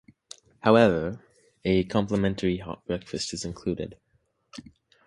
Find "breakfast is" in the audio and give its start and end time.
2.87-3.45